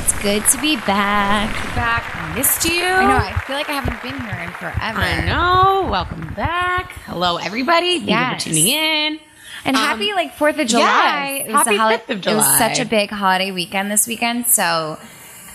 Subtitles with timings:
[0.00, 1.52] It's good to be back.
[1.74, 2.36] back.
[2.36, 2.84] Missed you.
[2.84, 3.16] I know.
[3.16, 5.00] I feel like I haven't been here in forever.
[5.00, 5.88] I know.
[5.90, 6.92] Welcome back.
[7.06, 7.98] Hello, everybody.
[7.98, 8.46] Thank Yes.
[8.46, 9.20] you for tuning in.
[9.64, 11.38] And Um, happy like Fourth of July.
[11.38, 11.48] yes.
[11.48, 14.46] It was Happy holi- 5th of It was such a big holiday weekend this weekend.
[14.46, 14.98] So,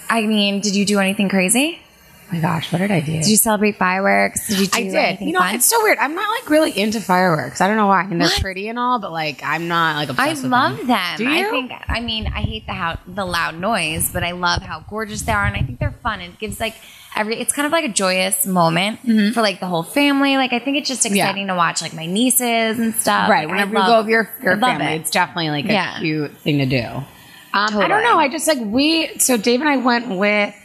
[0.09, 1.80] I mean, did you do anything crazy?
[2.34, 3.11] My gosh, what did I do?
[3.11, 4.47] Did you celebrate fireworks?
[4.47, 4.81] Did you I
[5.18, 5.21] did.
[5.21, 5.54] You know, fun?
[5.55, 5.99] it's so weird.
[5.99, 7.61] I'm not like really into fireworks.
[7.61, 8.02] I don't know why.
[8.02, 8.41] I mean, they're What?
[8.41, 10.88] pretty and all, but like, I'm not like I obsessed with love them.
[10.88, 11.17] them.
[11.17, 11.72] Do I think.
[11.88, 15.31] I mean, I hate the how the loud noise, but I love how gorgeous they
[15.31, 16.22] are, and I think they're fun.
[16.22, 16.73] It gives like
[17.16, 17.39] every.
[17.39, 19.02] It's kind of like a joyous moment
[19.36, 20.36] for like the whole family.
[20.38, 21.16] Like I think it's just Mm-hmm.
[21.16, 21.25] Yeah.
[21.25, 23.30] exciting to watch like my nieces and stuff.
[23.30, 23.47] right.
[23.47, 25.02] Like, I Whenever you go with your your family, it.
[25.02, 26.00] it's definitely like a Yeah.
[26.00, 26.84] cute thing to do.
[27.55, 28.17] Um, I don't know.
[28.17, 29.20] I just like we.
[29.20, 30.55] So Dave and I went with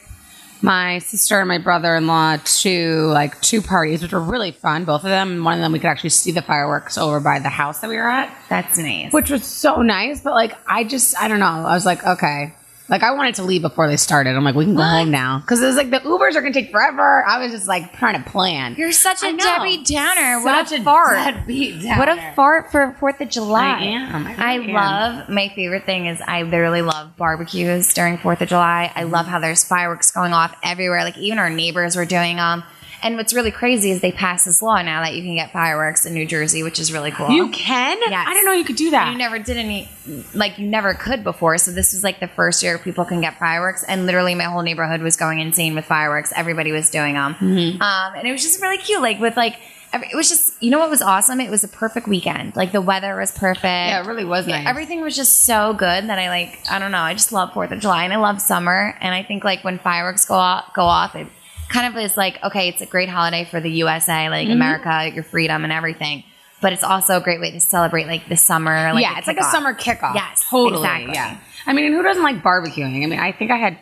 [0.62, 4.84] my sister and my brother-in-law to like two parties, which were really fun.
[4.84, 5.30] Both of them.
[5.32, 7.88] And one of them we could actually see the fireworks over by the house that
[7.88, 8.34] we were at.
[8.48, 9.12] That's nice.
[9.12, 10.20] which was so nice.
[10.20, 11.46] But like, I just, I don't know.
[11.46, 12.54] I was like, okay.
[12.88, 14.34] Like, I wanted to leave before they started.
[14.34, 16.54] I'm like, we can go home now because it was like the Ubers are gonna
[16.54, 17.24] take forever.
[17.26, 18.76] I was just like trying to plan.
[18.78, 19.36] You're such a.
[19.36, 20.42] Debbie Downer.
[20.42, 21.16] what Such a fart.
[21.46, 21.98] downer.
[21.98, 23.76] What a fart for Fourth of July.
[23.78, 24.26] I am.
[24.26, 24.74] I really am.
[24.74, 28.90] love my favorite thing is I literally love barbecues during Fourth of July.
[28.94, 31.04] I love how there's fireworks going off everywhere.
[31.04, 32.62] Like even our neighbors were doing them.
[33.02, 36.04] And what's really crazy is they passed this law now that you can get fireworks
[36.04, 37.30] in New Jersey, which is really cool.
[37.30, 37.98] You can?
[38.00, 38.26] Yes.
[38.28, 39.12] I didn't know you could do that.
[39.12, 39.88] You never did any,
[40.34, 41.58] like you never could before.
[41.58, 44.62] So this was like the first year people can get fireworks, and literally my whole
[44.62, 46.32] neighborhood was going insane with fireworks.
[46.34, 47.80] Everybody was doing them, Mm-hmm.
[47.82, 49.00] um, and it was just really cute.
[49.00, 49.56] Like with like,
[49.94, 51.40] it was just you know what was awesome?
[51.40, 52.56] It was a perfect weekend.
[52.56, 53.64] Like the weather was perfect.
[53.64, 54.66] yeah, it really was nice.
[54.66, 56.58] Everything was just so good that I like.
[56.70, 56.98] I don't know.
[56.98, 58.94] I just love Fourth of July, and I love summer.
[59.00, 61.26] And I think like when fireworks go off, go off, it
[61.68, 64.30] kind of is like okay, it's a great holiday for the USA, Mm-hmm.
[64.32, 66.24] like America, your freedom and everything.
[66.60, 68.92] But it's also a great way to celebrate like the summer.
[68.92, 70.14] Like yeah, it's like a summer kickoff.
[70.14, 70.82] Yes, totally.
[70.82, 71.14] exactly.
[71.14, 71.38] Yeah.
[71.66, 73.04] I mean, and who doesn't like barbecuing?
[73.04, 73.78] I mean, I think I had,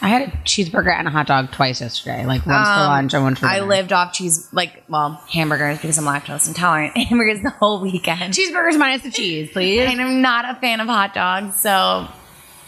[0.00, 2.24] I had a cheeseburger and a hot dog twice yesterday.
[2.26, 3.52] Like once for Um, lunch and one for dinner.
[3.52, 6.96] I lived off cheese, like well, hamburgers because I'm lactose intolerant.
[7.08, 8.32] Hamburgers the whole weekend.
[8.34, 9.80] cheeseburgers minus the cheese, please.
[9.80, 12.06] and I'm not a fan of hot dogs, so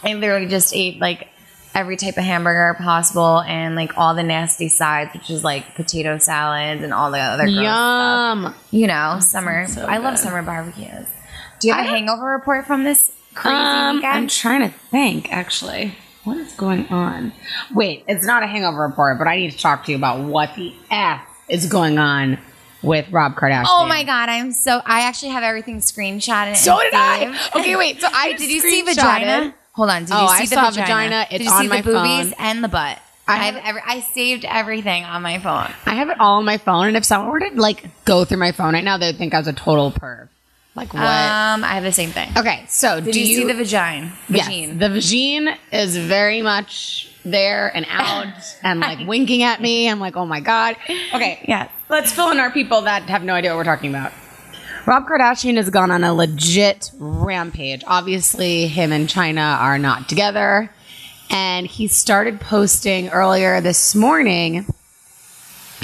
[0.02, 1.28] I literally just ate like
[1.76, 6.16] every type of hamburger possible and like all the nasty sides, which is like potato
[6.18, 7.64] salads and all the other gross stuff.
[7.64, 8.54] Yum.
[8.70, 9.66] You know, summer.
[9.68, 11.06] so I love summer barbecues.
[11.60, 14.14] Do you have I a hangover report from this crazy Um, weekend?
[14.16, 15.94] I'm trying to think, actually.
[16.24, 17.32] What is going on?
[17.72, 20.54] Wait, it's not a hangover report, but I need to talk to you about what
[20.56, 22.38] the F is going on
[22.82, 23.64] with Rob Kardashian.
[23.68, 26.56] Oh my god, I'm so I actually have everything screenshotted.
[26.56, 27.50] So and did I.
[27.60, 29.54] Okay, wait, so I did you see vagina?
[29.76, 30.02] Hold on.
[30.04, 30.84] Did you Oh, see I the saw vagina?
[30.86, 31.26] vagina.
[31.30, 32.34] Did It's you see on the boobies phone.
[32.38, 32.98] and the butt?
[33.28, 35.68] I have every, I saved everything on my phone.
[35.84, 38.38] I have it all on my phone, and if someone were to like go through
[38.38, 40.28] my phone right now, they'd think I was a total perv.
[40.76, 41.02] Like what?
[41.02, 42.28] Um, I have the same thing.
[42.36, 44.12] okay, so Did do you, see the vagina?
[44.28, 44.78] Yes, Vagine.
[44.78, 48.26] the vagine is very much there and out
[48.62, 49.88] and like winking at me.
[49.88, 50.76] I'm like, oh my god.
[51.14, 51.68] Okay, Yeah.
[51.88, 54.12] let's fill in our people that have no idea what we're talking about.
[54.86, 57.82] Rob Kardashian has gone on a legit rampage.
[57.88, 60.70] Obviously, him and Chyna are not together.
[61.28, 64.64] And he started posting earlier this morning.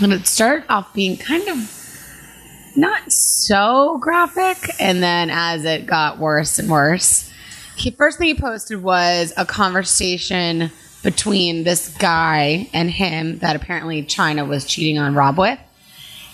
[0.00, 4.70] And it started off being kind of not so graphic.
[4.78, 7.28] And then as it got worse and worse,
[7.74, 10.70] he first thing he posted was a conversation
[11.02, 15.58] between this guy and him that apparently Chyna was cheating on Rob with.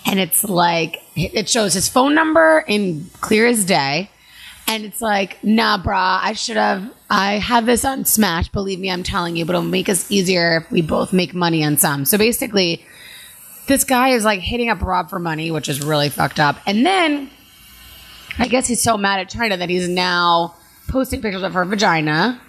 [0.04, 4.10] And it's like it shows his phone number in clear as day.
[4.66, 6.92] And it's like, nah, brah, I should have.
[7.08, 8.48] I have this on Smash.
[8.48, 11.64] Believe me, I'm telling you, but it'll make us easier if we both make money
[11.64, 12.04] on some.
[12.04, 12.84] So basically,
[13.66, 16.58] this guy is like hitting up Rob for money, which is really fucked up.
[16.66, 17.30] And then
[18.38, 20.54] I guess he's so mad at Chyna that he's now
[20.88, 22.40] posting pictures of her vagina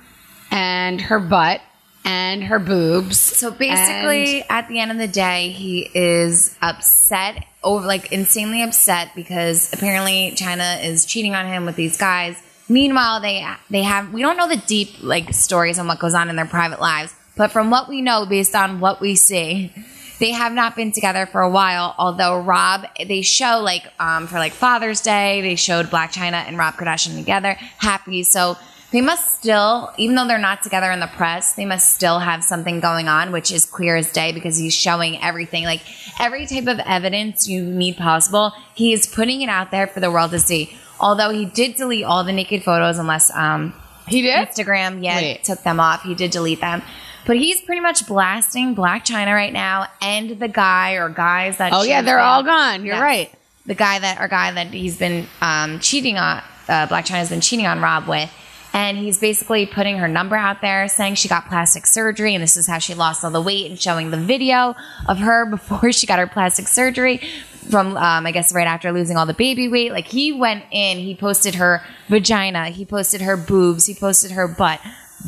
[0.51, 1.62] and her butt
[2.03, 3.18] and her boobs.
[3.18, 9.12] So basically, at the end of the day, he is upset over, like, insanely upset
[9.16, 12.38] because apparently Chyna is cheating on him with these guys.
[12.69, 16.30] Meanwhile, they they have we don't know the deep like stories on what goes on
[16.30, 19.74] in their private lives, but from what we know, based on what we see,
[20.19, 21.95] they have not been together for a while.
[21.98, 26.60] Although Rob, they show like um, for like Father's Day, they showed Blac Chyna and
[26.60, 28.22] Rob Kardashian together, happy.
[28.22, 28.56] So
[28.91, 32.44] they must still, even though they're not together in the press, they must still have
[32.44, 35.81] something going on, which is clear as day because he's showing everything, like
[36.19, 38.51] every type of evidence you need possible.
[38.74, 40.75] He is putting it out there for the world to see.
[41.00, 43.74] Although he did delete all the naked photos, unless um,
[44.07, 44.47] He did?
[44.47, 45.44] Instagram, yeah, Wait.
[45.44, 46.01] took them off.
[46.03, 46.81] He did delete them.
[47.27, 51.74] But he's pretty much blasting Blac Chyna right now and the guy or guys that
[51.74, 52.85] Oh, yeah, they're all gone.
[52.85, 53.01] You're Yes.
[53.03, 53.31] right.
[53.68, 56.38] The guy that or guy that he's been um, cheating on,
[56.68, 58.31] uh, Blac Chyna's been cheating on Rob with.
[58.74, 62.56] And he's basically putting her number out there saying she got plastic surgery and this
[62.56, 64.75] is how she lost all the weight and showing the video
[65.07, 67.21] of her before she got her plastic surgery
[67.69, 69.92] from, um, I guess, right after losing all the baby weight.
[69.92, 74.48] Like he went in, he posted her vagina, he posted her boobs, he posted her
[74.48, 74.80] butt,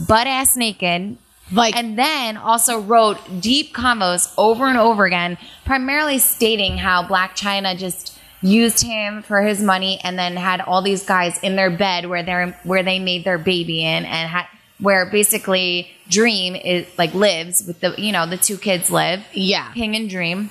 [0.07, 1.17] butt ass naked.
[1.51, 7.31] Like- and then also wrote deep combos over and over again, primarily stating how Blac
[7.31, 11.69] Chyna just used him for his money and then had all these guys in their
[11.69, 14.45] bed where they're where they made their baby in and had
[14.79, 19.71] where basically Dream is like lives with the you know the two kids live Yeah.
[19.73, 20.49] King and Dream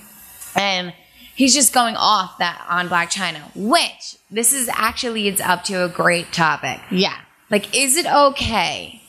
[0.54, 0.94] and
[1.34, 5.84] he's just going off that on Blac Chyna which this is actually leads up to
[5.84, 7.16] a great topic Yeah.
[7.50, 8.99] like is it okay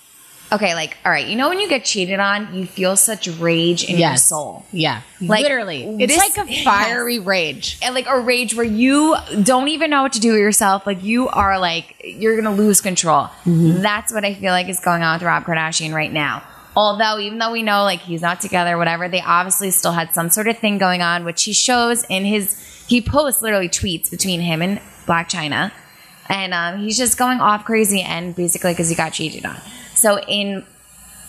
[0.52, 3.84] okay like all right you know when you get cheated on you feel such rage
[3.84, 5.02] in your soul Yeah.
[5.22, 5.84] Like, Literally.
[6.00, 7.78] It's this- like a fiery rage.
[7.84, 10.86] and like a rage where you don't even know what to do with yourself.
[10.88, 13.30] Like you are like you're gonna lose control.
[13.46, 16.44] That's what I feel like is going on with Rob Kardashian right now.
[16.76, 20.30] Although even though we know like he's not together, whatever, they obviously still had some
[20.30, 22.58] sort of thing going on, which he shows in his
[22.88, 25.72] he posts literally tweets between him and Blac Chyna,
[26.30, 29.58] and um, he's just going off crazy and basically because he got cheated on.
[30.02, 30.66] So in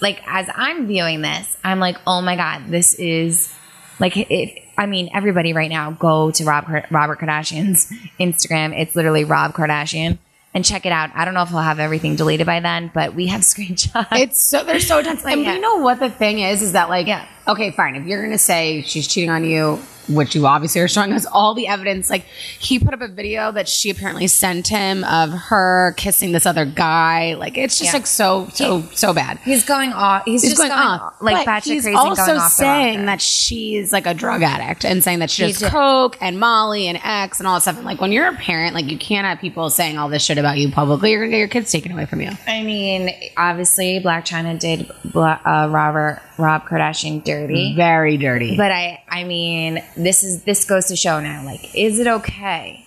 [0.01, 3.53] like as I'm viewing this, I'm like, oh my god, this is
[4.01, 4.59] like it.
[4.77, 7.91] I mean, everybody right now go to Rob Robert Kardashian's
[8.21, 8.77] Instagram.
[8.79, 10.19] It's literally Rob Kardashian
[10.55, 11.11] and check it out.
[11.15, 14.09] I don't know if he'll have everything deleted by then, but we have screenshots.
[14.13, 15.25] It's so they're so intense.
[15.25, 15.55] And Yeah.
[15.55, 17.27] you know what the thing is is that like Yeah.
[17.47, 17.95] okay, fine.
[17.97, 19.79] If you're gonna say she's cheating on you,
[20.09, 22.25] which you obviously are showing us all the evidence, like
[22.59, 26.65] he put up a video that she apparently sent him of her kissing this other
[26.65, 27.35] guy.
[27.35, 27.99] Like it's just Yeah.
[27.99, 29.39] like so so so bad.
[29.45, 30.25] he's going off.
[30.25, 31.15] He's, He's just going, going, off.
[31.21, 31.95] like But he's crazy.
[31.97, 35.63] also going off saying that she's like a drug addict and saying that she does
[35.69, 37.77] coke and Molly and X and all that stuff.
[37.77, 40.39] And like when you're a parent, like you can't have people saying all this shit
[40.39, 41.11] about you publicly.
[41.13, 42.31] You're gonna get your kids taken away from you.
[42.47, 47.75] I mean, obviously, Blac Chyna did Bla- uh, Robert Rob Kardashian dirty.
[47.77, 48.57] Very dirty.
[48.57, 51.45] But I, I mean, this is this goes to show now.
[51.45, 52.87] Like, is it okay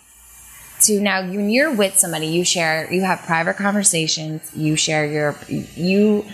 [0.81, 5.35] to now when you're with somebody, you share, you have private conversations, you share your,
[5.47, 6.25] you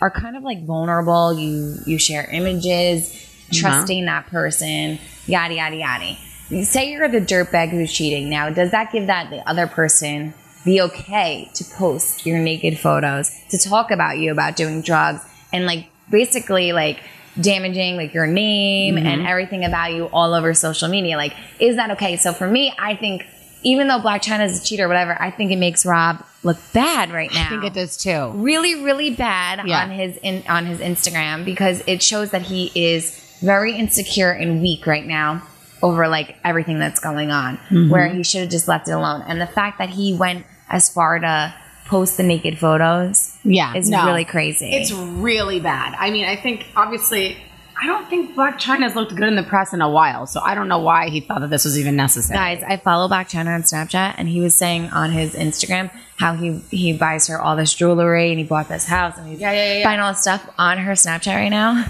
[0.00, 1.32] are kind of like vulnerable.
[1.32, 3.60] You you share images, uh-huh.
[3.60, 6.16] trusting that person, yada yada yada.
[6.50, 8.28] You say you're the dirtbag who's cheating.
[8.28, 10.34] Now, does that give that the other person
[10.64, 15.22] the okay to post your naked photos, to talk about you about doing drugs,
[15.52, 17.00] and like basically like
[17.40, 21.16] damaging like your name and everything about you all over social media?
[21.16, 22.16] Like, is that okay?
[22.16, 23.26] So for me, I think
[23.62, 26.58] even though Blac Chyna is a cheater, or whatever, I think it makes Rob look
[26.74, 28.30] bad right now I think it does too.
[28.34, 29.82] really really bad Yeah.
[29.82, 34.60] on his in, on his Instagram because it shows that he is very insecure and
[34.60, 35.42] weak right now
[35.82, 37.88] over like everything that's going on Mm-hmm.
[37.90, 40.90] where he should have just left it alone and the fact that he went as
[40.90, 41.54] far to
[41.86, 44.06] post the naked photos Yeah, is no.
[44.06, 45.94] really crazy It's really bad.
[45.98, 47.36] I mean, I think obviously,
[47.80, 50.54] I don't think Blac Chyna's looked good in the press in a while, so I
[50.54, 52.38] don't know why he thought that this was even necessary.
[52.38, 56.34] Guys, I follow Blac Chyna on Snapchat, and he was saying on his Instagram how
[56.34, 59.52] he he buys her all this jewelry, and he bought this house, and he's Yeah,
[59.52, 59.84] yeah, yeah.
[59.84, 61.84] buying all this stuff on her Snapchat right now.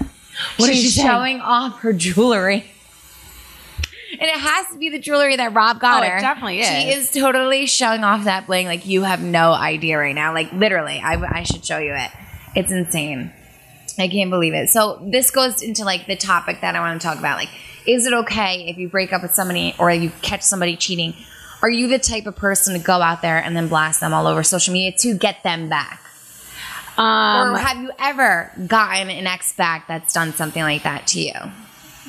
[0.57, 2.65] What is She's she showing off her jewelry,
[4.19, 6.19] and it has to be the jewelry that Rob got Oh, it her.
[6.19, 7.09] definitely She is.
[7.09, 8.65] is totally showing off that bling.
[8.67, 10.33] Like you have no idea right now.
[10.33, 12.11] Like literally, I, I should show you it.
[12.55, 13.31] It's insane.
[13.97, 14.69] I can't believe it.
[14.69, 17.37] So this goes into like the topic that I want to talk about.
[17.37, 17.49] Like,
[17.87, 21.13] is it okay if you break up with somebody or you catch somebody cheating?
[21.61, 24.27] Are you the type of person to go out there and then blast them all
[24.27, 26.01] over social media to get them back?
[26.97, 31.21] Um, or have you ever gotten an ex back that's done something like that to
[31.21, 31.33] you?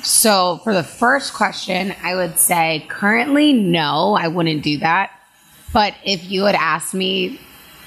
[0.03, 5.11] So for the first question, I would say currently, no, I wouldn't do that.
[5.73, 7.39] But if you had asked me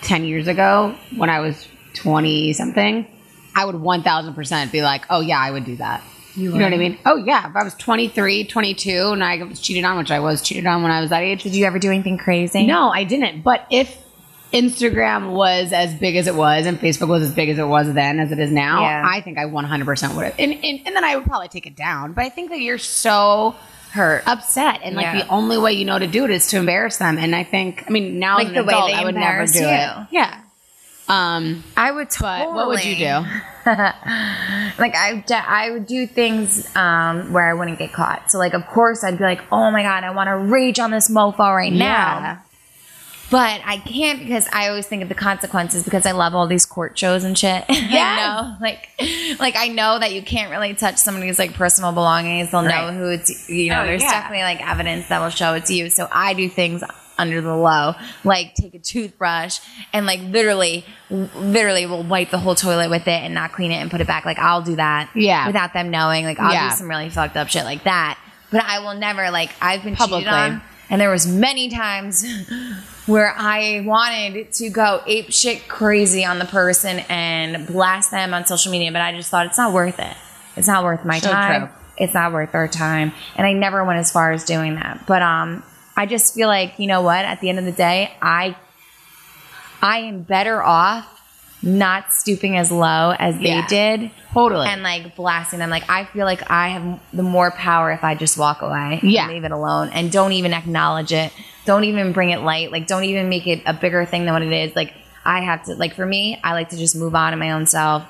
[0.02, 3.06] 10 years ago when I was 20 something,
[3.54, 6.02] I would 1000% be like, oh, yeah, I would do that.
[6.36, 6.98] You, know what I mean?
[7.04, 7.50] Oh, yeah.
[7.50, 10.82] If I was 23, 22, and I was cheated on, which I was cheated on
[10.82, 12.66] when I was that age, Did you ever do anything crazy?
[12.66, 13.42] No, I didn't.
[13.42, 13.98] But if
[14.52, 17.92] Instagram was as big as it was and Facebook was as big as it was
[17.92, 19.02] then as it is now, Yeah.
[19.06, 20.34] I think I 100% would have.
[20.38, 22.12] And, and, and then I would probably take it down.
[22.14, 23.54] But I think that you're so
[23.92, 24.22] Hurt.
[24.26, 24.80] upset.
[24.82, 25.22] And like Yeah.
[25.22, 27.16] the only way you know to do it is to embarrass them.
[27.18, 29.14] And I think, I mean, now Like as an the way adult, they I would
[29.14, 29.64] never do you.
[29.66, 30.06] it.
[30.10, 30.40] Yeah.
[31.08, 32.46] Um, I would totally.
[32.46, 33.04] but what would you do?
[33.66, 38.30] like I, I would do things um, where I wouldn't get caught.
[38.30, 40.90] So like, of course, I'd be like, oh my god, I want to rage on
[40.90, 42.42] this mofo right now.
[43.30, 43.38] Yeah.
[43.60, 46.66] But I can't because I always think of the consequences because I love all these
[46.66, 47.64] court shows and shit.
[47.68, 48.88] I know, like,
[49.38, 52.50] like I know that you can't really touch somebody's like personal belongings.
[52.50, 53.48] They'll know who it's.
[53.48, 54.10] You know, Oh, there's yeah.
[54.10, 55.90] definitely like evidence that will show it's you.
[55.90, 56.82] So I do things
[57.18, 57.94] under the low.
[58.24, 59.60] Like take a toothbrush
[59.92, 63.76] and like literally, literally will wipe the whole toilet with it and not clean it
[63.76, 64.24] and put it back.
[64.24, 65.10] Like I'll do that.
[65.14, 65.46] Yeah.
[65.46, 66.24] Without them knowing.
[66.24, 66.70] Like I'll Yeah.
[66.70, 68.18] do some really fucked up shit like that.
[68.50, 70.24] But I will never like I've been Publicly.
[70.24, 70.62] cheated on.
[70.90, 72.26] And there was many times
[73.06, 78.44] where I wanted to go ape shit crazy on the person and blast them on
[78.44, 80.16] social media, but I just thought it's not worth it.
[80.56, 81.68] It's not worth my So time.
[81.68, 81.76] true.
[81.96, 83.12] It's not worth our time.
[83.36, 85.06] And I never went as far as doing that.
[85.06, 85.62] But um
[85.96, 88.56] I just feel like, you know what, at the end of the day, I
[89.82, 91.19] I am better off
[91.62, 93.66] not stooping as low as they Yeah.
[93.66, 94.66] did Totally.
[94.68, 95.70] and like blasting them.
[95.70, 99.24] Like I feel like I have the more power if I just walk away, Yeah.
[99.24, 101.32] and leave it alone, and don't even acknowledge it.
[101.66, 102.72] Don't even bring it light.
[102.72, 104.74] Like don't even make it a bigger thing than what it is.
[104.74, 105.74] Like I have to.
[105.74, 108.04] Like for me, I like to just move on in my own self.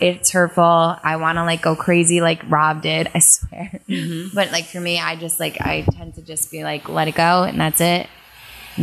[0.00, 0.64] It's hurtful.
[0.64, 3.08] I want to like go crazy like Rob did.
[3.14, 3.80] I swear.
[3.88, 4.34] Mm-hmm.
[4.34, 7.14] But like for me, I just like I tend to just be like let it
[7.14, 8.08] go and that's it.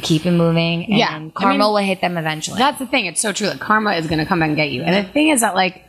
[0.02, 0.86] Keep it moving.
[0.86, 1.16] And Yeah.
[1.16, 2.58] I karma mean, will hit them eventually.
[2.60, 3.06] That's the thing.
[3.06, 3.48] It's so true.
[3.48, 4.84] Like karma is going to come back and get you.
[4.84, 5.84] And the thing is that, like,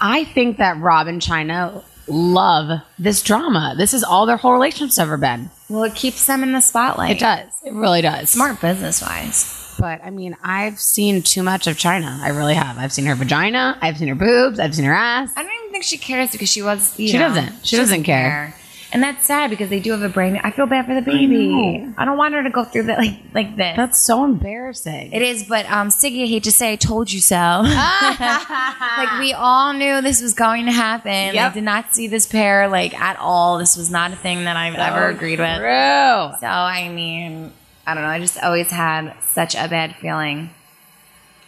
[0.00, 3.74] I think that Rob and Chyna love this drama.
[3.76, 5.50] This is all their whole relationship's ever been.
[5.68, 7.12] well, it keeps them in the spotlight.
[7.16, 7.52] It does.
[7.64, 8.30] It really does.
[8.30, 9.60] Smart business wise.
[9.78, 12.20] But I mean, I've seen too much of Chyna.
[12.20, 12.78] I really have.
[12.78, 13.76] I've seen her vagina.
[13.80, 14.60] I've seen her boobs.
[14.60, 15.30] I've seen her ass.
[15.36, 16.96] I don't even think she cares because she was.
[16.98, 17.66] You She know, doesn't.
[17.66, 18.54] She doesn't care.
[18.94, 20.40] And that's sad because they do have a brain.
[20.44, 21.48] I feel bad for the baby.
[21.48, 21.94] know.
[21.98, 23.76] I, don't want her to go through that like like this.
[23.76, 25.12] That's so embarrassing.
[25.12, 27.34] it is, but um, Siggy, I hate to say, I told you so.
[27.64, 31.36] like we all knew this was going to happen.
[31.36, 33.58] I did not see this pair like at all.
[33.58, 35.58] This was not a thing that I've ever agreed with.
[35.58, 36.38] True.
[36.38, 37.52] So I mean,
[37.84, 38.10] I don't know.
[38.10, 40.50] I just always had such a bad feeling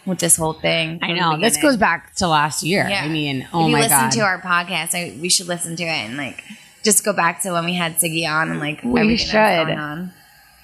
[0.05, 0.99] with this whole thing.
[1.01, 1.39] I know.
[1.39, 2.85] This goes back to last year.
[2.89, 3.03] Yeah.
[3.05, 4.11] I mean, oh if you my listen god.
[4.11, 6.43] to our podcast, I, we should listen to it and like
[6.87, 9.67] just go back to when we had Siggy on and like We everything that was
[9.67, 9.67] should.
[9.67, 9.99] going on.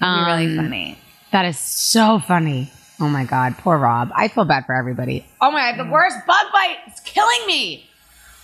[0.00, 0.98] be really Um, funny.
[1.32, 2.72] That is so funny.
[3.00, 4.10] Oh my god, poor Rob.
[4.16, 5.26] I feel bad for everybody.
[5.40, 7.90] Oh my god, the worst bug bite is killing me.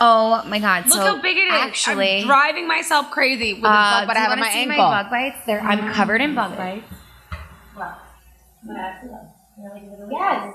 [0.03, 0.85] Oh my god!
[0.87, 1.53] Look so how big it is.
[1.53, 4.51] Actually, I'm driving myself crazy with the uh, bug bite do I have on my
[4.51, 4.77] see ankle.
[4.77, 5.37] my bug bites?
[5.47, 6.87] They're, I'm covered in bug bites.
[10.11, 10.55] Yes,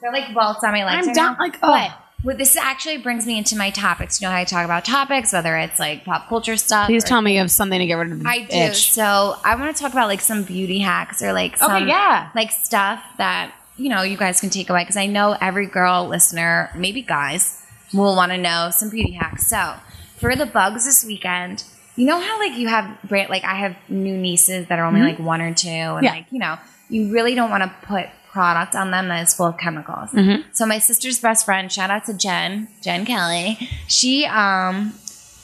[0.00, 1.02] they're like welts on my legs.
[1.02, 1.38] I'm right down now.
[1.44, 1.90] like But
[2.24, 4.20] what this actually brings me into my topics.
[4.20, 6.86] You know how I talk about topics, whether it's like pop culture stuff.
[6.86, 8.56] Please or- tell me you have something to get rid of the I do.
[8.56, 8.90] itch.
[8.92, 12.30] So I want to talk about like some beauty hacks or like some Okay, yeah.
[12.34, 16.08] like stuff that you know you guys can take away because I know every girl
[16.08, 17.62] listener, maybe guys,
[17.92, 19.46] will want to know some beauty hacks.
[19.46, 19.74] So
[20.16, 21.62] for the bugs this weekend,
[21.96, 25.18] you know how like you have like I have new nieces that are only like
[25.18, 26.04] one or two, and Mm-hmm.
[26.04, 26.12] Yeah.
[26.12, 26.56] like you know
[26.88, 30.10] you really don't want to put product on them that is full of chemicals.
[30.10, 30.42] Mm-hmm.
[30.52, 33.56] So my sister's best friend, shout out to Jen, Jen Kelly,
[33.88, 34.92] she um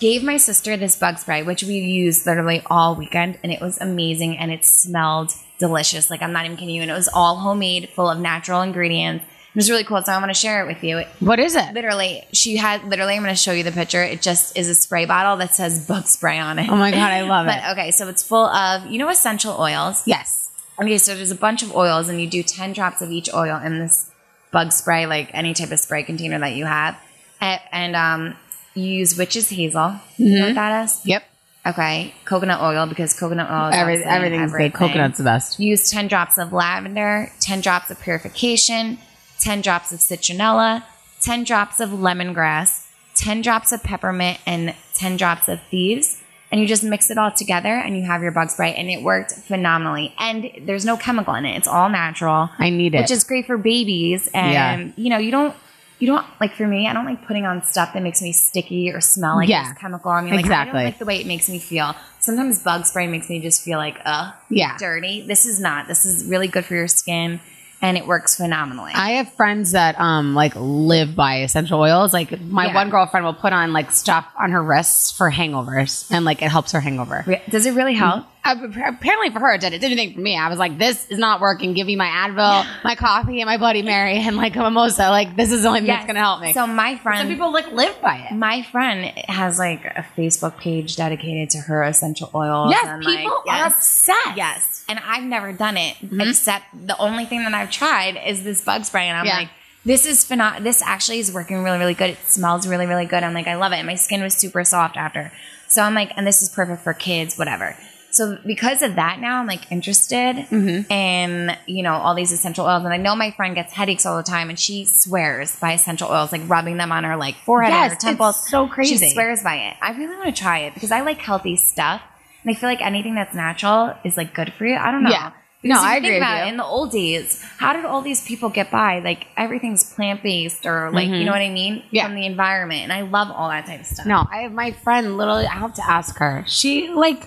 [0.01, 3.79] gave my sister this bug spray, which we used literally all weekend, and it was
[3.81, 6.11] amazing and it smelled delicious.
[6.11, 9.25] Like I'm not even kidding you, and it was all homemade, full of natural ingredients.
[9.53, 10.99] It was really cool, so I want to share it with you.
[10.99, 11.75] It- What is it?
[11.75, 13.15] literally, she had literally.
[13.17, 14.03] I'm going to show you the picture.
[14.03, 16.69] It just is a spray bottle that says bug spray on it.
[16.71, 17.71] Oh my god, I love But it.
[17.73, 20.03] okay, so it's full of you know essential oils.
[20.07, 20.40] Yes.
[20.81, 23.57] Okay, so there's a bunch of oils, and you do 10 drops of each oil
[23.63, 24.11] in this
[24.51, 26.99] bug spray, like any type of spray container that you have.
[27.41, 28.37] And, and um,
[28.75, 29.95] you use witch's hazel.
[30.17, 31.01] You know what that is?
[31.05, 31.25] Yep.
[31.67, 34.71] Okay, coconut oil, because coconut oil is Every, everything's everything.
[34.71, 34.79] good.
[34.79, 35.61] Coconut's the best.
[35.61, 38.97] Use 10 drops of lavender, 10 drops of purification,
[39.41, 40.83] 10 drops of citronella,
[41.21, 46.20] 10 drops of lemongrass, 10 drops of peppermint, and 10 drops of thieves.
[46.53, 48.75] And you just mix it all together and you have your bug spray.
[48.75, 50.13] And it worked phenomenally.
[50.19, 53.03] And there's no chemical in it, it's all natural, I need it.
[53.03, 54.29] which is great for babies.
[54.35, 54.93] And, Yeah.
[54.97, 55.55] you know, you don't.
[56.01, 56.89] You don't like for me.
[56.89, 59.75] I don't like putting on stuff that makes me sticky or smell like Yeah.
[59.75, 60.31] chemical on me.
[60.31, 60.73] Like, I Exactly.
[60.79, 61.95] don't like the way it makes me feel.
[62.21, 64.79] Sometimes bug spray makes me just feel like, ugh, yeah.
[64.79, 65.21] dirty.
[65.27, 65.89] This is not.
[65.89, 67.39] This is really good for your skin
[67.83, 68.93] and it works phenomenally.
[68.95, 72.13] I have friends that um like live by essential oils.
[72.13, 72.75] Like my Yeah.
[72.75, 76.51] one girlfriend will put on like stuff on her wrists for hangovers, and like it
[76.51, 77.25] helps her hangover.
[77.49, 78.25] Does it really help?
[78.43, 78.57] Uh,
[78.87, 79.75] apparently for her it did.
[79.75, 80.37] It didn't think for me.
[80.37, 81.75] I was like, this is not working.
[81.75, 85.11] Give me my Advil, my coffee, and my Bloody Mary, and like a mimosa.
[85.11, 86.53] Like this is the only thing that's gonna help me.
[86.55, 88.35] So my friend, Some people like live by it.
[88.35, 92.71] my friend has like a Facebook page dedicated to her essential oils.
[92.71, 93.75] Yes, and, people like, are yes.
[93.75, 94.37] obsessed.
[94.37, 98.65] Yes, and I've never done it except the only thing that I've tried is this
[98.65, 99.37] bug spray, and I'm Yeah.
[99.37, 99.49] like,
[99.85, 102.11] this is phenom- This actually is working really, really good.
[102.11, 103.23] It smells really, really good.
[103.23, 103.77] I'm like, I love it.
[103.77, 105.31] And my skin was super soft after,
[105.69, 107.77] so I'm like, and this is perfect for kids, whatever.
[108.13, 110.91] So because of that, now I'm like interested Mm-hmm.
[110.93, 114.17] in you know all these essential oils, and I know my friend gets headaches all
[114.17, 117.73] the time, and she swears by essential oils, like rubbing them on her like forehead
[117.73, 118.49] Yes, and her it's temples.
[118.49, 118.97] so crazy.
[119.09, 119.77] She swears by it.
[119.81, 122.03] I really want to try it because I like healthy stuff.
[122.43, 124.75] And I feel like anything that's natural is like good for you.
[124.77, 125.11] I don't know.
[125.11, 125.33] Yeah.
[125.63, 128.49] No, Because if I agree about in the old days, how did all these people
[128.49, 129.01] get by?
[129.01, 131.89] Like everything's plant based, or like you know what I mean Mm-hmm.
[131.97, 132.07] Yeah.
[132.07, 134.07] from the environment, and I love all that type of stuff.
[134.07, 135.45] No, I have my friend literally.
[135.45, 136.45] I have to ask her.
[136.49, 137.25] She like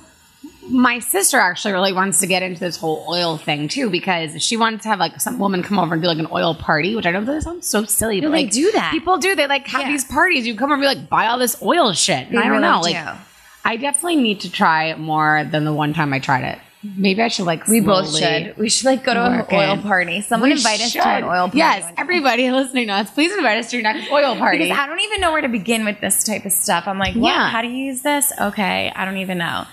[0.70, 4.58] my sister actually really wants to get into this whole oil thing too because she
[4.58, 7.06] wanted to have like some woman come over and do like an oil party, which
[7.06, 8.92] I know that sounds so silly, No, but they like do that.
[8.92, 9.36] People do.
[9.36, 9.88] They like have Yeah.
[9.90, 10.48] these parties.
[10.48, 12.28] You come over and be like buy all this oil shit.
[12.30, 12.82] I don't really know.
[12.84, 12.92] do.
[12.94, 13.18] Like
[13.66, 16.60] I definitely need to try more than the one time I tried it.
[16.98, 18.58] Maybe I should like we both should.
[18.58, 19.82] We should like go to an oil in.
[19.84, 20.20] party.
[20.20, 21.58] Someone We invite us to an oil party.
[21.60, 24.58] Yes, everybody listening to us, please invite us to your next oil party.
[24.58, 26.86] Because I don't even know where to begin with this type of stuff.
[26.86, 27.30] I'm like, what?
[27.30, 27.50] Yeah.
[27.50, 28.34] How do you use this?
[28.38, 29.64] Okay, I don't even know.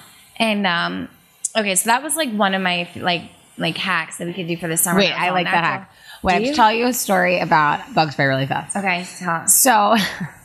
[0.41, 1.09] And um,
[1.57, 3.23] okay, so that was like one of my like
[3.59, 4.99] like hacks that we could do for the summer.
[4.99, 5.81] Wait, I all like that natural.
[5.83, 5.95] hack.
[6.23, 8.77] Wait, I Do have to tell you a story about bug spray really fast.
[8.77, 9.97] Okay, tell, So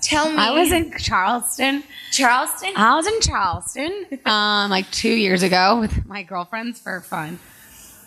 [0.02, 0.38] tell me.
[0.38, 1.84] I was in Charleston.
[2.12, 2.74] Charleston.
[2.76, 7.40] I was in Charleston um, like two years ago with my girlfriends for fun.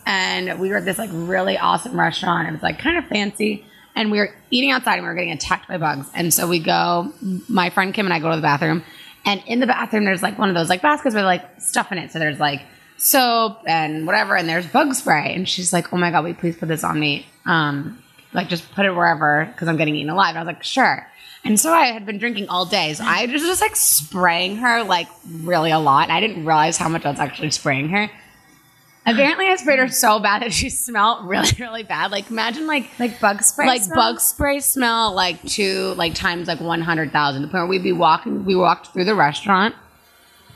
[0.06, 2.48] And we were at this like really awesome restaurant.
[2.48, 3.66] It was like kind of fancy.
[3.94, 6.08] And we were eating outside and we were getting attacked by bugs.
[6.14, 7.12] And so we go,
[7.48, 8.82] my friend Kim and I go to the bathroom.
[9.28, 11.98] And in the bathroom, there's like one of those like baskets with like stuff in
[11.98, 12.10] it.
[12.10, 12.62] So there's like
[12.96, 14.34] soap and whatever.
[14.34, 15.34] And there's bug spray.
[15.34, 17.26] And she's like, oh my God, wait, please put this on me.
[17.44, 20.30] Um, like just put it wherever because I'm getting eaten alive.
[20.30, 21.06] And I was like, sure.
[21.44, 22.94] And so I had been drinking all day.
[22.94, 26.08] So I was just like spraying her like really a lot.
[26.08, 28.10] I didn't realize how much I was actually spraying her.
[29.12, 32.10] Apparently, I sprayed her so bad that she smelled really, really bad.
[32.10, 33.66] Like imagine like like bug spray.
[33.66, 33.96] like smell?
[33.96, 37.42] bug spray smell like two like times like one hundred thousand.
[37.42, 39.74] The point where we'd be walking, we walked through the restaurant,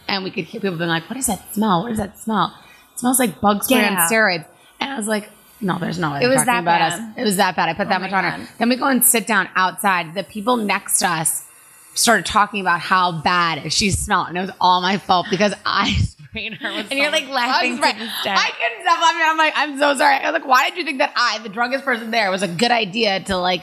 [0.08, 1.82] and we could hear people being like, "What is that smell?
[1.82, 2.54] What does that smell?
[2.94, 4.00] It smells like bug spray Yeah.
[4.02, 4.46] on steroids."
[4.80, 5.30] And I was like,
[5.60, 6.92] "No, there's no way." It was talking that about bad.
[6.92, 7.00] us.
[7.18, 7.68] It was that bad.
[7.68, 8.48] I put oh that my much on her.
[8.58, 10.14] Then we go and sit down outside.
[10.14, 11.44] The people next to us
[11.94, 15.96] started talking about how bad she smelled, and it was all my fault because I
[16.32, 16.72] sprayed her.
[16.76, 18.04] With And you're, like, laughing bug to spray.
[18.04, 18.30] this day.
[18.30, 19.20] I couldn't stop laughing.
[19.24, 20.16] I'm like, I'm so sorry.
[20.16, 22.48] I was like, why did you think that I, the drunkest person there, was a
[22.48, 23.62] good idea to like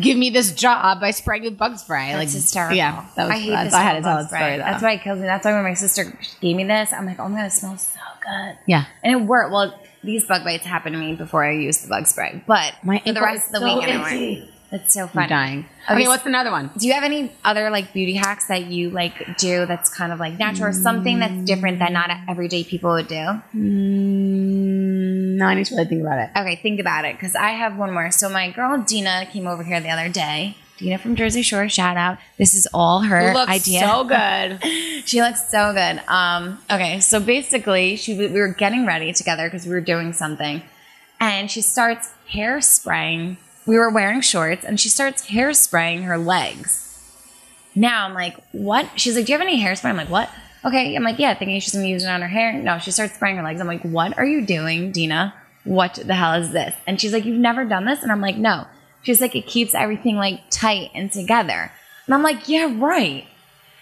[0.00, 2.08] give me this job by spraying with bug spray?
[2.08, 2.76] That's like, hysterical.
[2.76, 3.34] Yeah, that was.
[3.34, 3.74] I hate that's, this.
[3.74, 4.50] I had to tell that story.
[4.52, 4.58] Though.
[4.58, 5.26] That's why it kills me.
[5.26, 7.86] That's why when my sister gave me this, I'm like, oh my god, it smells
[7.86, 8.58] so good.
[8.66, 8.86] Yeah.
[9.02, 9.52] And it worked.
[9.52, 13.00] Well, these bug bites happened to me before I used the bug spray, but My
[13.00, 14.40] for the rest of the so weekend, it itchy.
[14.40, 14.52] worked.
[14.70, 15.28] That's so I'm funny.
[15.28, 15.58] dying.
[15.84, 16.70] Okay, Okay, so- what's another one?
[16.76, 20.18] Do you have any other like beauty hacks that you like do that's kind of
[20.18, 23.14] like natural or something that's different that not everyday people would do?
[24.06, 26.30] Mm, no, I need to really think about it.
[26.36, 28.10] Okay, think about it because I have one more.
[28.10, 30.56] So my girl Dina came over here the other day.
[30.78, 32.18] Dina from Jersey Shore, shout out.
[32.36, 33.80] This is all her looks idea.
[33.80, 34.62] so good.
[35.08, 36.02] She looks so good.
[36.06, 40.62] Um, okay, so basically, she we were getting ready together because we were doing something,
[41.20, 43.36] and she starts hairspraying.
[43.66, 46.82] We were wearing shorts, and she starts hairspraying her legs.
[47.74, 48.88] Now I'm like, what?
[48.96, 49.90] She's like, do you have any hairspray?
[49.90, 50.30] I'm like, what?
[50.64, 52.52] Okay, I'm like, yeah, thinking she's gonna use it on her hair.
[52.52, 53.60] No, she starts spraying her legs.
[53.60, 55.34] I'm like, what are you doing, Dina?
[55.64, 56.74] What the hell is this?
[56.86, 58.02] And she's like, you've never done this?
[58.02, 58.66] And I'm like, no.
[59.02, 61.70] She's like, it keeps everything like tight and together.
[62.06, 63.26] And I'm like, yeah, right.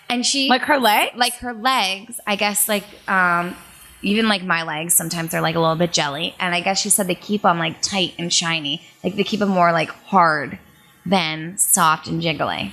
[0.09, 3.57] And she Like her legs, like her legs, I guess like um
[4.05, 6.91] even like my legs sometimes they're like a little bit jelly and I guess she
[6.91, 8.83] said they keep them like tight and shiny.
[9.03, 10.59] Like they keep them more like hard
[11.07, 12.73] than soft and jiggly.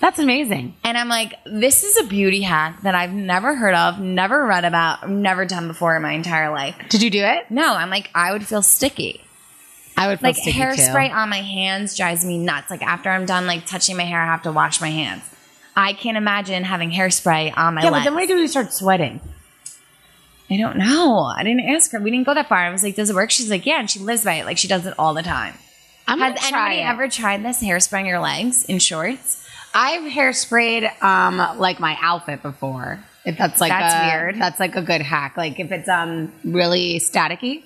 [0.00, 0.76] That's amazing.
[0.84, 4.66] And I'm like, this is a beauty hack that I've never heard of, never read
[4.66, 6.76] about, never done before in my entire life.
[6.90, 7.50] Did you do it?
[7.50, 9.22] No, I'm like, I would feel sticky.
[9.96, 10.58] I would feel sticky.
[10.58, 11.14] Like hairspray too.
[11.14, 12.70] on my hands drives me nuts.
[12.70, 15.22] Like after I'm done like touching my hair, I have to wash my hands.
[15.76, 18.42] I can't imagine having hairspray on my Yeah, but then what do you do when
[18.42, 19.20] you start sweating?
[20.50, 21.20] I don't know.
[21.24, 22.00] I didn't ask her.
[22.00, 22.58] We didn't go that far.
[22.58, 24.44] I was like, "Does it work?" She's like, "Yeah," and she lives by it.
[24.44, 25.54] Like she does it all the time.
[26.06, 26.84] I'm Has anybody it.
[26.86, 29.42] ever tried this hairspraying your legs in shorts?
[29.72, 33.02] I've hairsprayed um like my outfit before.
[33.24, 34.36] If that's like That's a, weird.
[34.36, 35.36] That's like a good hack.
[35.36, 37.62] Like if it's um really staticky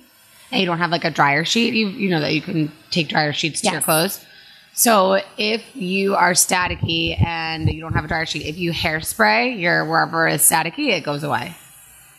[0.51, 3.09] and you don't have like a dryer sheet, you you know that you can take
[3.09, 4.25] dryer sheets to your clothes.
[4.73, 9.59] So if you are staticky and you don't have a dryer sheet, if you hairspray
[9.59, 11.53] your wherever is staticky, it goes away.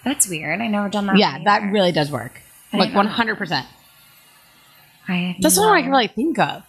[0.04, 0.60] That's weird.
[0.60, 1.16] I never done that.
[1.18, 1.72] yeah, one that either.
[1.72, 2.40] really does work.
[2.72, 3.66] I Like one hundred percent.
[5.08, 6.62] I That's no what I can really think of.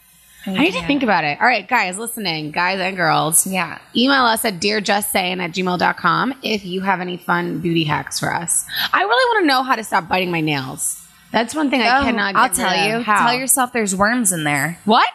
[0.47, 1.39] I need to think about it.
[1.39, 3.45] All right, guys, listening, guys and girls.
[3.45, 3.77] Yeah.
[3.95, 8.65] Email us at dearjustsaying at gmail.com if you have any fun beauty hacks for us.
[8.91, 10.97] I really want to know how to stop biting my nails.
[11.31, 13.03] That's one thing I Oh, cannot get I'll tell you.
[13.03, 13.27] How?
[13.27, 14.79] Tell yourself there's worms in there.
[14.85, 15.13] What?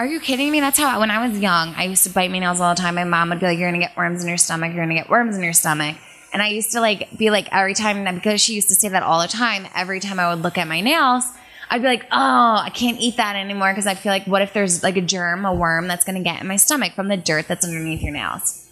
[0.00, 0.58] Are you kidding me?
[0.58, 2.96] That's how when I was young, I used to bite my nails all the time.
[2.96, 4.74] My mom would be like, "You're gonna get worms in your stomach.
[4.74, 5.96] You're gonna get worms in your stomach."
[6.36, 9.02] And I used to like be like every time because she used to say that
[9.02, 9.66] all the time.
[9.74, 11.24] Every time I would look at my nails,
[11.70, 14.52] I'd be like, "Oh, I can't eat that anymore," because I feel like, what if
[14.52, 17.48] there's like a germ, a worm that's gonna get in my stomach from the dirt
[17.48, 18.68] that's underneath your nails?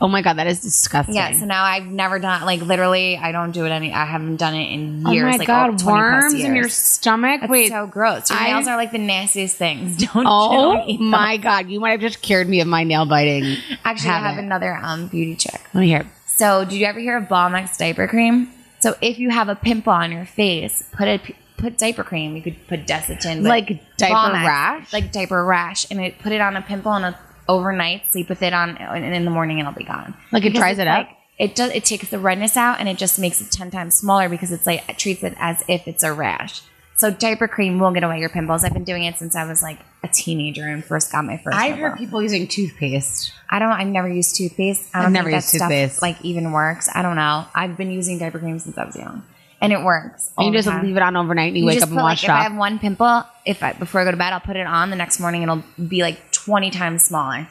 [0.00, 1.14] Oh my god, that is disgusting.
[1.16, 4.06] Yeah, so now I've never done it, like literally I don't do it any I
[4.06, 5.22] haven't done it in years.
[5.22, 7.42] oh my like god, 20 plus worms in your stomach.
[7.42, 8.30] That's Wait, so gross.
[8.30, 9.98] Your I- nails are like the nastiest things.
[10.14, 13.58] Don't oh don't my god, you might have just cured me of my nail biting.
[13.84, 15.60] Actually, I have another um beauty trick.
[15.74, 16.00] Let me hear.
[16.00, 16.06] it.
[16.36, 18.50] So, did you ever hear of Balmex diaper cream?
[18.80, 21.20] So, if you have a pimple on your face, put a
[21.56, 22.36] put diaper cream.
[22.36, 24.92] You could put Desitin, Like diaper Balmex, rash?
[24.92, 27.18] like diaper rash, and it put it on a pimple and a,
[27.48, 28.02] overnight.
[28.10, 30.14] Sleep with it on, and in the morning it'll be gone.
[30.32, 31.06] Like it dries it up?
[31.06, 31.70] like- It does.
[31.72, 34.66] It takes the redness out, and it just makes it ten times smaller because it's
[34.66, 36.60] like it treats it as if it's a rash.
[36.98, 38.64] So diaper cream will get away your pimples.
[38.64, 41.56] I've been doing it since I was like a teenager and first got my first.
[41.56, 43.32] I've heard people using toothpaste.
[43.50, 43.70] I don't.
[43.70, 44.88] I've never used toothpaste.
[44.94, 46.02] I I've don't never think used that stuff, toothpaste.
[46.02, 46.88] like even works.
[46.94, 47.46] I don't know.
[47.54, 49.22] I've been using diaper cream since I was young,
[49.60, 50.32] and it works.
[50.38, 50.84] you just time.
[50.84, 52.42] leave it on overnight and you, You wake up and wash like, it If I
[52.44, 54.90] have one pimple, if I before I go to bed, I'll put it on.
[54.90, 57.48] The next morning, it'll be like twenty times smaller.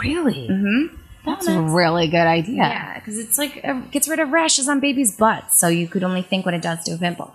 [0.00, 0.48] Really?
[0.48, 0.96] Mm-hmm.
[1.24, 2.56] That's a really good idea.
[2.56, 6.02] Yeah, because it's like it gets rid of rashes on babies' butts, so you could
[6.02, 7.32] only think what it does to a pimple.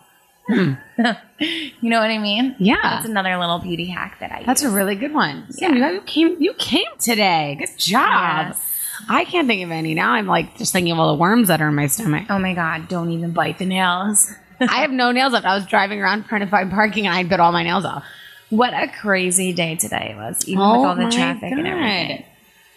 [0.50, 2.54] you know what I mean?
[2.54, 2.64] Hmm.
[2.64, 2.78] Yeah.
[2.82, 4.44] That's another little beauty hack that I.
[4.44, 5.46] That's a really good one.
[5.50, 5.70] Yeah.
[5.70, 7.58] Sam, you, you came you came today.
[7.60, 8.48] Good job.
[8.50, 8.74] Yes.
[9.10, 10.12] I can't think of any now.
[10.12, 12.28] I'm like just thinking of all the worms that are in my stomach.
[12.30, 12.88] Oh my god!
[12.88, 14.34] Don't even bite the nails.
[14.60, 15.46] I have no nails left.
[15.46, 18.04] I was driving around trying to find parking and I bit all my nails off.
[18.50, 21.68] What a crazy day today was, even Oh with all the traffic and God.
[21.68, 22.26] everything.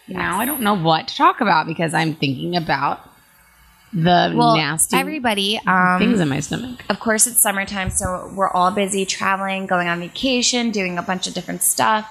[0.09, 3.01] Now I don't know what to talk about because I'm thinking about
[3.93, 6.85] the Well, nasty everybody, um, things in my stomach.
[6.89, 11.27] of course, it's summertime, so we're all busy traveling, going on vacation, doing a bunch
[11.27, 12.09] of different stuff.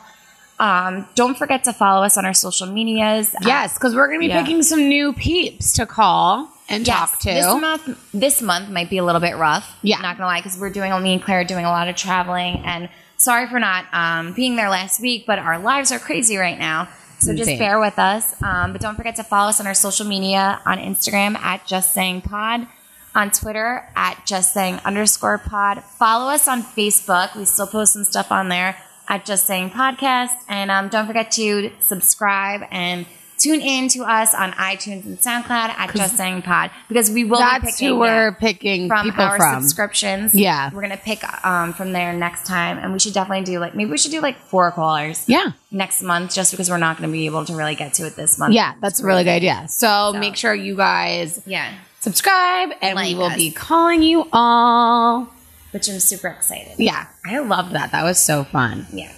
[0.59, 3.33] Um, don't forget to follow us on our social medias.
[3.41, 4.41] Yes, because we're going to be yeah.
[4.41, 7.29] picking some new peeps to call and Yes, talk to.
[7.29, 9.77] This month, this month might be a little bit rough.
[9.81, 9.99] Yeah.
[10.01, 10.91] not gonna lie, because we're doing.
[11.01, 14.55] Me and Claire are doing a lot of traveling, and sorry for not um, being
[14.55, 16.87] there last week, but our lives are crazy right now.
[17.19, 18.41] So just bear with us.
[18.41, 21.93] Um, but don't forget to follow us on our social media on Instagram at Just
[21.93, 22.67] Saying Pod,
[23.13, 25.83] on Twitter at Just Saying underscore Pod.
[25.83, 27.35] Follow us on Facebook.
[27.35, 28.77] We still post some stuff on there
[29.07, 33.05] at Just Saying Podcast, and um, don't forget to subscribe and.
[33.39, 37.37] Tune in to us on iTunes and SoundCloud at Just Saying Pod because we will
[37.37, 39.61] be That's picking who we're picking from our from.
[39.61, 40.35] subscriptions.
[40.35, 40.69] Yeah.
[40.73, 43.89] we're gonna pick um, from there next time, and we should definitely do like maybe
[43.91, 45.53] we should do like four callers Yeah.
[45.71, 48.37] next month, just because we're not gonna be able to really get to it this
[48.37, 48.53] month.
[48.53, 49.65] Yeah, that's a really good idea.
[49.69, 53.35] So, make sure you guys yeah, subscribe and we will us.
[53.37, 55.29] be calling you all.
[55.71, 56.73] which I'm super excited.
[56.77, 57.91] Yeah, I loved that.
[57.93, 58.85] That was so fun.
[58.91, 59.11] Yeah,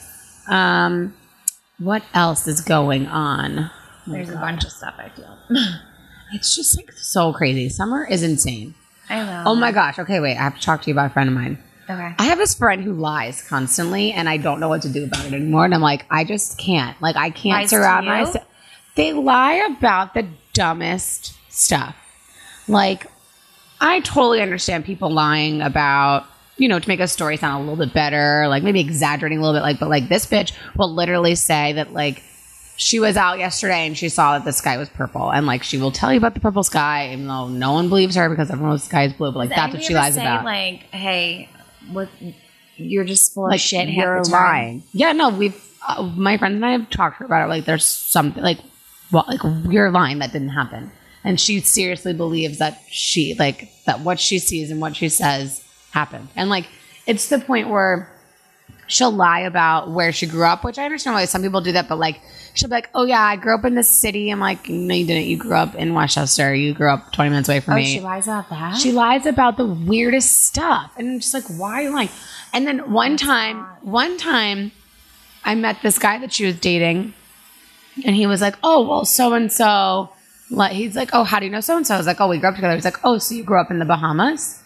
[0.47, 1.15] Um,
[1.79, 3.71] what else is going on?
[4.07, 4.95] Oh there's a bunch of stuff.
[4.97, 5.37] I feel.
[6.33, 7.69] It's just like so crazy.
[7.69, 8.73] Summer is insane.
[9.09, 9.43] I know.
[9.47, 9.99] Oh my gosh.
[9.99, 10.37] Okay, wait.
[10.37, 11.61] I have to talk to you about a friend of mine.
[11.89, 12.15] Okay.
[12.17, 15.25] I have this friend who lies constantly, and I don't know what to do about
[15.25, 15.65] it anymore.
[15.65, 16.99] And I'm like, I just can't.
[17.01, 18.47] Like, I can't Lies surround myself.
[18.95, 21.95] They lie about the dumbest stuff.
[22.69, 23.07] Like,
[23.81, 27.83] I totally understand people lying about, you know, to make a story sound a little
[27.85, 29.63] bit better, like maybe exaggerating a little bit.
[29.63, 32.23] Like, but like this bitch will literally say that like
[32.81, 35.77] she was out yesterday and she saw that the sky was purple, and like she
[35.77, 38.71] will tell you about the purple sky, even though no one believes her because everyone
[38.71, 39.31] knows the sky is blue.
[39.31, 40.45] But like Does that's what she lies say, about.
[40.45, 41.47] Like, hey,
[41.91, 42.09] what?
[42.77, 43.89] You're just full like of shit.
[43.89, 44.81] you're lying.
[44.93, 47.49] Yeah, no, we've uh, my friends and I have talked to her about it.
[47.49, 48.57] Like, there's something like,
[49.11, 49.41] well, like
[49.71, 50.17] you're lying.
[50.17, 50.91] That didn't happen,
[51.23, 55.63] and she seriously believes that she like that what she sees and what she says
[55.91, 56.65] happened, and like
[57.05, 58.11] it's the point where
[58.87, 61.87] she'll lie about where she grew up, which I understand why some people do that,
[61.87, 62.19] but like
[62.53, 65.05] she'll be like, "Oh yeah, I grew up in this city." I'm like, "No, you
[65.05, 65.25] didn't.
[65.25, 66.53] You grew up in Westchester.
[66.53, 68.77] You grew up 20 minutes away from Oh, me." she lies about that.
[68.77, 70.91] She lies about the weirdest stuff.
[70.97, 72.09] And I'm just like, why are you lying?
[72.53, 74.71] And then oh one time, one time,
[75.45, 77.13] I met this guy that she was dating,
[78.05, 80.09] and he was like, oh, well, so and so.
[80.71, 81.95] He's like, oh, how do you know so and so?
[81.95, 82.75] I was like, oh, we grew up together.
[82.75, 84.61] He's like, oh, so you grew up in the Bahamas?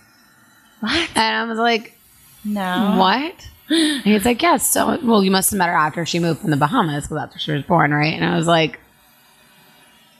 [0.79, 1.09] what?
[1.15, 1.95] And I was like,
[2.43, 2.95] No.
[2.97, 3.47] what?
[3.69, 4.71] And he's like, yes.
[4.71, 7.33] So, well, you must have met her after she moved from the Bahamas because that's
[7.33, 8.13] where she was born, right?
[8.13, 8.79] And I was like,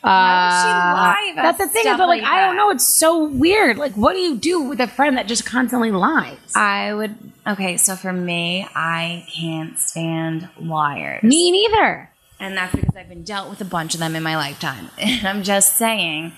[0.02, 2.70] Why would she uh, That's the thing, is, but like, like I don't know.
[2.70, 3.78] It's so weird.
[3.78, 6.38] Like, what do you do with a friend that just constantly lies?
[6.56, 7.16] I would.
[7.48, 11.24] Okay, so for me, I can't stand liars.
[11.24, 12.10] Me neither.
[12.40, 14.90] And that's because I've been dealt with a bunch of them in my lifetime.
[15.00, 16.34] And I'm just saying,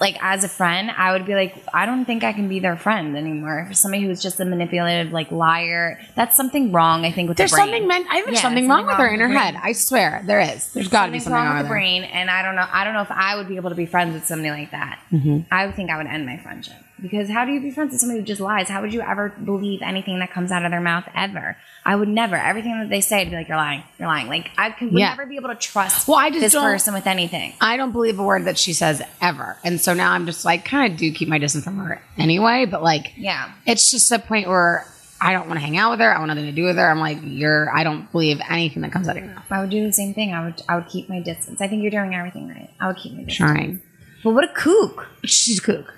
[0.00, 2.76] like, as a friend, I would be like, I don't think I can be their
[2.76, 3.66] friend anymore.
[3.68, 7.50] For somebody who's just a manipulative, like, liar, that's something wrong, I think, with There's
[7.50, 7.66] the brain.
[7.66, 8.06] something meant.
[8.10, 9.56] I think Yeah, something wrong with her in her head.
[9.62, 10.72] I swear there is.
[10.72, 11.74] There's got to be something wrong wrong with the her.
[11.74, 12.66] brain, and I don't know.
[12.72, 15.00] I don't know if I would be able to be friends with somebody like that.
[15.12, 15.40] Mm-hmm.
[15.52, 16.76] I would think I would end my friendship.
[17.00, 18.68] Because how do you be friends with somebody who just lies?
[18.68, 21.56] How would you ever believe anything that comes out of their mouth ever?
[21.84, 22.36] I would never.
[22.36, 23.82] Everything that they say, I'd be like, "You're lying.
[23.98, 25.10] You're lying." Like I could Yeah.
[25.10, 27.54] never be able to trust Well, I just this person with anything.
[27.60, 29.56] I don't believe a word that she says ever.
[29.64, 32.66] And so now I'm just like, kind of do keep my distance from her anyway.
[32.66, 33.50] But like, Yeah.
[33.66, 34.86] it's just a point where
[35.22, 36.14] I don't want to hang out with her.
[36.14, 36.90] I want nothing to do with her.
[36.90, 39.44] I'm like, you're, I don't believe anything that comes out of your mouth.
[39.50, 40.32] I would do the same thing.
[40.32, 41.60] I would I would keep my distance.
[41.60, 42.70] I think you're doing everything right.
[42.80, 43.36] I would keep my distance.
[43.36, 43.82] Trying.
[44.24, 45.08] But what a kook.
[45.24, 45.94] She's a kook.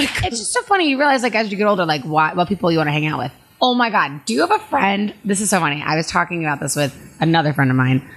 [0.00, 0.24] Kook.
[0.24, 0.88] It's just so funny.
[0.88, 3.06] You realize, like, as you get older, like, what, what people you want to hang
[3.06, 3.32] out with.
[3.60, 4.24] Oh my God.
[4.26, 5.14] Do you have a friend?
[5.24, 5.82] This is so funny.
[5.82, 8.08] I was talking about this with another friend of mine.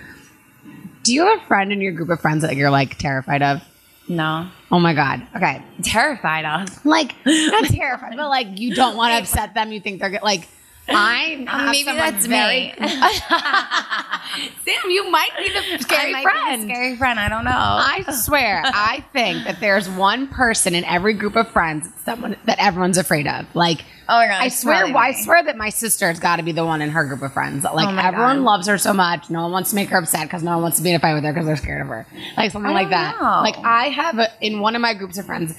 [1.03, 3.61] Do you have a friend in your group of friends that you're like terrified of?
[4.09, 4.49] no.
[4.71, 5.25] Oh my God.
[5.35, 5.61] Okay.
[5.83, 6.85] Terrified of.
[6.85, 9.71] Like, not terrified, but like, you don't want to upset them.
[9.71, 10.19] You think they're.
[10.21, 10.47] Like,
[10.89, 12.87] I uh, have Maybe that's very- me.
[14.65, 16.61] Sam, you might be the scary friend.
[16.69, 17.19] A scary friend.
[17.19, 17.51] I don't know.
[17.53, 22.59] I swear, I think that there's one person in every group of friends someone that
[22.59, 23.45] everyone's afraid of.
[23.55, 26.63] Like, Oh my God, I swear, I swear that my sister's got to be the
[26.65, 27.63] one in her group of friends.
[27.65, 28.43] Like, Oh everyone God.
[28.43, 30.77] loves her so much, no one wants to make her upset because no one wants
[30.77, 32.07] to be in a fight with her because they're scared of her.
[32.37, 33.19] Like something like that.
[33.19, 33.41] know.
[33.41, 35.57] Like, I have a, in one of my groups of friends,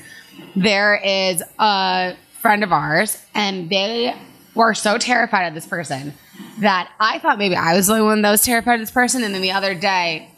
[0.56, 4.14] there is a friend of ours, and they
[4.58, 6.12] were so terrified of this person
[6.58, 9.22] that I thought maybe I was the only one that was terrified of this person.
[9.22, 10.30] And then the other day,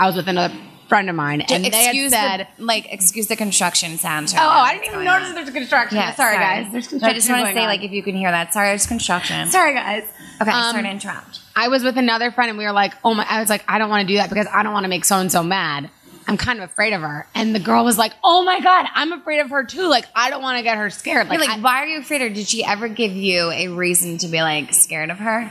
[0.00, 0.54] I was with another
[0.88, 4.34] friend of mine, and they had excuse said, the, like excuse the construction sounds.
[4.34, 5.96] "Oh, I didn't even notice that there's construction.
[5.96, 6.72] Yeah, sorry, guys.
[6.72, 7.66] There's construction I just want to say, on.
[7.66, 9.48] like, if you can hear that, sorry, there's construction.
[9.50, 10.04] sorry, guys.
[10.40, 11.40] Okay, Um, sorry to interrupt.
[11.54, 13.78] I was with another friend, and we were like, "Oh my!" I was like, "I
[13.78, 15.88] don't want to do that because I don't want to make so and so mad."
[16.28, 19.12] I'm kind of afraid of her, and the girl was like, "Oh my god, I'm
[19.12, 19.86] afraid of her too.
[19.88, 21.28] Like, I don't want to get her scared.
[21.28, 22.34] Like, Like, like I, why are you afraid of her?
[22.34, 25.50] Did she ever give you a reason to be like scared of her?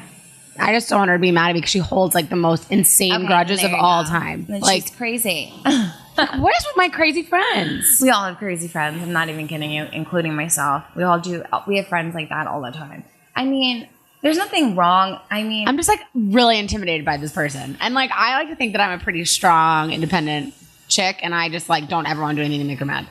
[0.59, 2.35] I just don't want her to be mad at me because she holds like the
[2.35, 4.09] most insane Okay, grudges of all go.
[4.09, 4.45] time.
[4.45, 5.53] Then Like, she's crazy.
[5.65, 5.91] Like,
[6.39, 7.99] what is with my crazy friends?
[8.01, 9.01] we all have crazy friends.
[9.01, 10.83] I'm not even kidding you, including myself.
[10.95, 11.43] We all do.
[11.67, 13.05] We have friends like that all the time.
[13.35, 13.87] I mean,
[14.21, 15.19] there's nothing wrong.
[15.29, 18.55] I mean, I'm just like really intimidated by this person, and like I like to
[18.55, 20.53] think that I'm a pretty strong, independent
[20.87, 23.07] chick, and I just like don't ever want to do anything to make her mad,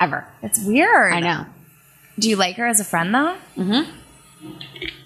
[0.00, 0.26] ever.
[0.42, 1.12] it's weird.
[1.12, 1.46] I know.
[2.18, 3.36] Do you like her as a friend though?
[3.56, 3.90] Mm-hmm.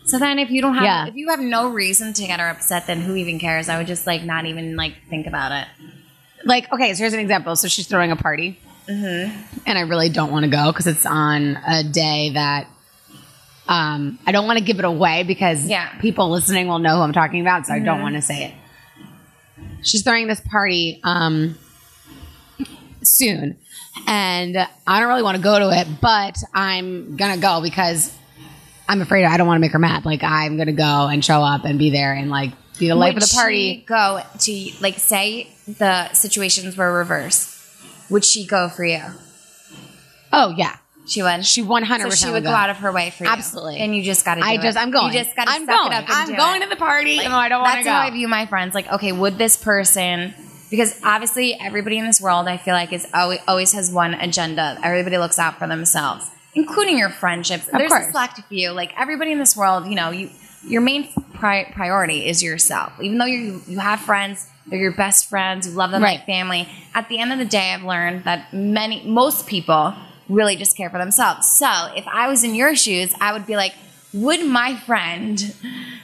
[0.07, 1.07] So then, if you don't have, Yeah.
[1.09, 3.69] if you have no reason to get her upset, then who even cares?
[3.69, 5.67] I would just like not even like think about it.
[6.45, 9.61] like okay so here's an example so she's throwing a party Mm-hmm.
[9.67, 12.69] and i really don't want to go because it's on a day that
[13.69, 15.89] um, i don't want to give it away because Yeah.
[16.01, 17.85] people listening will know who i'm talking about so i Mm-hmm.
[17.87, 18.55] don't want to say it
[19.83, 21.57] she's throwing this party um,
[23.03, 23.57] soon
[24.07, 28.13] and i don't really want to go to it but i'm gonna go because
[28.89, 31.41] i'm afraid i don't want to make her mad like i'm gonna go and show
[31.43, 34.71] up and be there and like be the life Would of the party go to
[34.81, 37.55] like say the situations were reversed?
[38.11, 39.01] Would she go for you?
[40.33, 40.77] oh yeah
[41.07, 41.47] She would.
[41.47, 43.31] she 100% so she would go out of her way for you.
[43.31, 43.79] Absolutely.
[43.79, 44.41] And you just got to.
[44.43, 45.13] I just, I'm going.
[45.13, 45.53] You just got to.
[45.53, 45.93] I'm suck going.
[45.93, 46.65] It up and I'm going it.
[46.65, 47.85] to the party, even though I don't want to go.
[47.85, 48.75] That's how I view my friends.
[48.75, 50.35] Like, okay, would this person?
[50.69, 54.79] Because obviously, everybody in this world, I feel like, is always, always has one agenda.
[54.83, 57.67] Everybody looks out for themselves, including your friendships.
[57.67, 58.09] There's course.
[58.09, 58.71] a select few.
[58.73, 60.31] Like everybody in this world, you know, you
[60.67, 62.93] your main pri- priority is yourself.
[63.01, 65.69] Even though you you have friends, they're your best friends.
[65.69, 66.19] You love them Right.
[66.19, 66.69] like family.
[66.95, 69.95] At the end of the day, I've learned that many, most people
[70.29, 71.51] really just care for themselves.
[71.51, 73.75] So if I was in your shoes, I would be like,
[74.13, 75.41] would my friend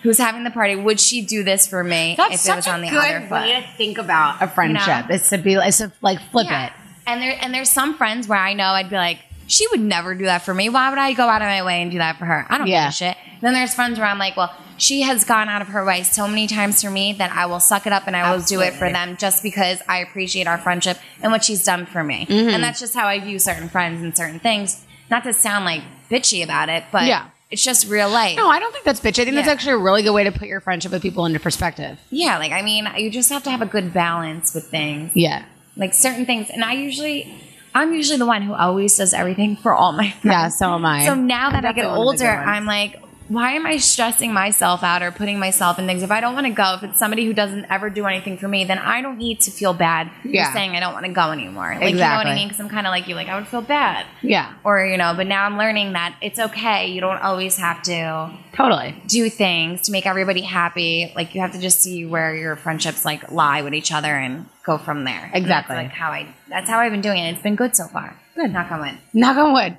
[0.02, 2.82] who's having the party, would she do this for me That's if it was on
[2.82, 3.30] the good other foot?
[3.42, 5.08] way to think about a friendship.
[5.08, 5.14] know?
[5.14, 6.66] Is to be, is to like flip Yeah.
[6.66, 6.72] it.
[7.06, 10.14] And there and there's some friends where I know I'd be like, she would never
[10.14, 10.68] do that for me.
[10.68, 12.46] Why would I go out of my way and do that for her?
[12.48, 12.85] I don't Yeah.
[12.85, 13.16] give a shit.
[13.40, 16.26] Then there's friends where I'm like, well, she has gone out of her way so
[16.26, 18.72] many times for me that I will suck it up and I will do it
[18.74, 22.26] for them just because I appreciate our friendship and what she's done for me.
[22.28, 22.48] Mm-hmm.
[22.50, 24.85] And that's just how I view certain friends and certain things.
[25.11, 27.26] Not to sound like bitchy about it, but Yeah.
[27.50, 28.37] it's just real life.
[28.37, 29.20] No, I don't think that's bitchy.
[29.20, 31.38] I think that's actually a really good way to put your friendship with people into
[31.38, 31.98] perspective.
[32.11, 35.12] Yeah, like I mean, you just have to have a good balance with things.
[35.14, 35.44] Yeah.
[35.76, 37.35] Like certain things, and I usually,
[37.74, 40.24] I'm usually the one who always does everything for all my friends.
[40.24, 41.04] Yeah, so am I.
[41.06, 42.37] So now that I get definitely one of the older.
[42.38, 43.00] I'm like,
[43.33, 46.03] why am I stressing myself out or putting myself in things?
[46.03, 48.47] If I don't want to go, if it's somebody who doesn't ever do anything for
[48.47, 50.47] me, then I don't need to feel bad Yeah.
[50.49, 51.77] for saying I don't want to go anymore.
[51.81, 52.49] Like, you know what I mean?
[52.49, 54.05] Because I'm kind of like you, like I would feel bad.
[54.23, 54.53] Yeah.
[54.64, 56.88] Or, you know, but now I'm learning that it's okay.
[56.88, 58.95] You don't always have to Totally.
[59.07, 61.11] do things to make everybody happy.
[61.16, 64.47] Like you have to just see where your friendships like lie with each other and
[64.64, 65.31] go from there.
[65.33, 65.77] Exactly.
[65.77, 66.27] like how I.
[66.49, 67.33] That's how I've been doing it.
[67.33, 68.14] It's been good so far.
[68.35, 68.53] Good.
[68.53, 68.99] Knock on wood.
[69.14, 69.77] Knock on wood.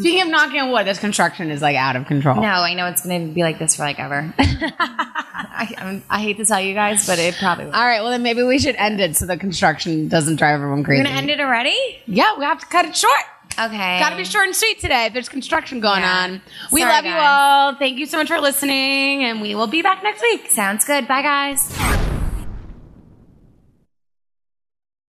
[0.02, 2.36] Speaking of knocking on wood, this construction is like out of control.
[2.36, 4.32] No, I know it's going to be like this for like ever.
[4.38, 7.74] I, I hate to tell you guys, but it probably will.
[7.74, 10.84] All right, well then maybe we should end it so the construction doesn't drive everyone
[10.84, 11.00] crazy.
[11.00, 11.76] We're going to end it already?
[12.06, 13.12] Yeah, we have to cut it short.
[13.58, 13.98] Okay.
[13.98, 15.06] Gotta be short and sweet today.
[15.06, 16.22] if There's construction going Yeah.
[16.24, 16.40] on.
[16.72, 17.74] We Sorry, love you all.
[17.74, 20.48] Thank you so much for listening, and we will be back next week.
[20.50, 21.06] Sounds good.
[21.08, 22.19] Bye, guys.